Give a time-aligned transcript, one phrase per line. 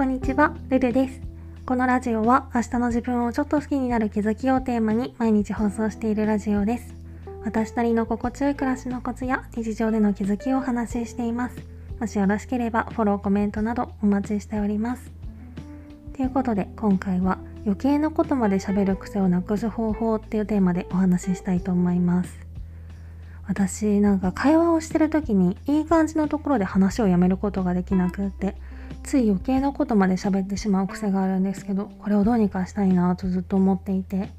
[0.00, 1.20] こんにちは、ルルです。
[1.66, 6.94] このラジオは明日の自分をちょっと好きになる気づきをテーマに毎日放送しているラジオです。
[7.44, 11.56] 私なりの心地よい暮らしのコツや日常での気づきをお話ししています。
[12.00, 15.12] もしよろしければフォロー、コメントなどお待ちしております。
[16.16, 17.36] ということで今回は
[17.66, 22.38] 余計なことまで喋る癖をなくす方法っていうテーマでお話ししたいと思います。
[23.46, 28.56] 私なんか会話をしてる時にいい感じのところで話をやめることができなくって
[29.02, 34.30] つい余計なことまで喋ってしまう癖があるんですけどこれをどうにかしたいなとずっと思っていて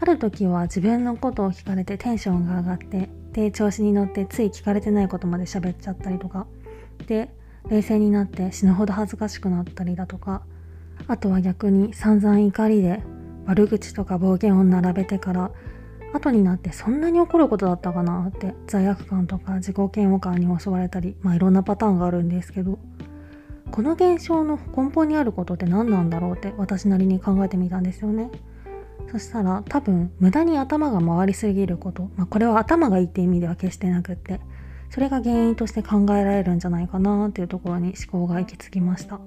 [0.00, 6.46] ある時は自分のことを聞かれてテンションが上がってで調子に乗ってつい聞かれてないことまで喋っちゃったりとか
[7.06, 7.30] で
[7.68, 10.42] 冷静になって死ぬほど恥ずかしくなったりだとか
[11.08, 13.02] あとは逆に散々怒りで
[13.46, 15.50] 悪口とか暴言を並べてから
[16.12, 22.78] 後になってそんなに怒ることだったかなって罪悪感とか自己嫌悪感に襲われたりまあいろんなパターンがあるんですけど
[23.70, 28.30] この現象の根本にあることって何なんだろうって私なりに考えてみたんですよね。
[29.10, 34.40] そしたら多分無駄に頭が回りすぎること、まあ、これは頭がいいって意味では決してなくって。
[34.90, 39.20] それが原因として考えられるんじゃないかなっていうところに思考が行き着きました。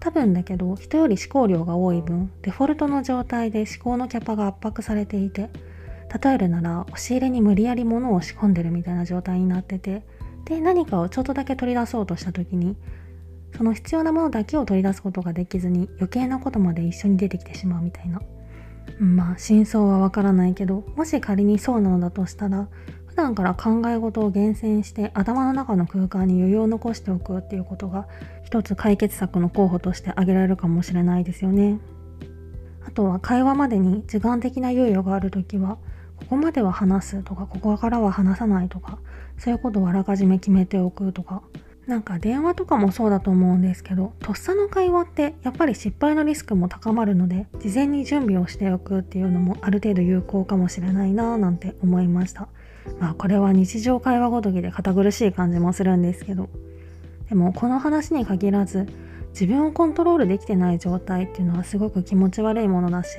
[0.00, 5.48] 多分だけど人より思考量が多い分デフォルトの状態で思考のキャパが圧迫されていて
[6.22, 10.02] 例えるなら押し入れに無理やり物を仕込んでるみたいな状態になってて
[10.44, 12.76] で何かをちょっとだけ取り出そうとした時に
[13.56, 18.20] その必要なものだけを取り出すことができずに余計なことまで一緒に出てきてしまうみたいな。
[18.98, 22.68] まあ真相はわからないけどもし仮にそうなのだとしたら
[23.06, 28.06] 普段から考え事を厳選して頭の中の空間に余裕を残しておくっていうことが
[28.44, 31.78] 一つ解決策の候補として挙げられるかもしれないですよね。
[32.86, 35.78] あとは会話までに時間的な猶予がある時は
[36.16, 38.98] ここまでは話すとかここからは話さないとか
[39.38, 41.42] そういうことをあらかじめ決めておくとか
[41.86, 52.48] なんか電話とかもそうだと思うんですけどとっさの会話ってやっぱり失敗のリスクも高まるので事前に準備をしておくっていうのもある程度有効かもしれないなぁなんて思いました。
[52.98, 56.48] まあこれは日常会話ごときで堅苦しい感じもするんですけど。
[57.28, 58.86] でもこの話に限らず
[59.30, 63.16] 自分をコントロールできてない状態っていうのはすごく気持ち悪いものだし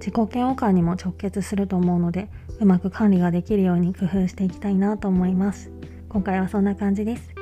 [0.00, 5.70] 自己嫌悪感にも直結すると思うのでうまく管理ができるように工夫していきたいなと思います。
[6.08, 7.41] 今回はそんな感じです。